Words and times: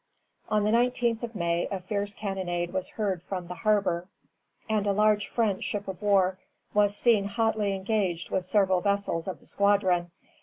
On 0.49 0.63
the 0.63 0.71
19th 0.71 1.21
of 1.21 1.35
May 1.35 1.67
a 1.69 1.79
fierce 1.79 2.15
cannonade 2.15 2.73
was 2.73 2.89
heard 2.89 3.21
from 3.21 3.45
the 3.45 3.53
harbor, 3.53 4.07
and 4.67 4.87
a 4.87 4.91
large 4.93 5.27
French 5.27 5.63
ship 5.63 5.87
of 5.87 6.01
war 6.01 6.39
was 6.73 6.97
seen 6.97 7.25
hotly 7.25 7.75
engaged 7.75 8.31
with 8.31 8.43
several 8.43 8.81
vessels 8.81 9.27
of 9.27 9.39
the 9.39 9.45
squadron. 9.45 10.09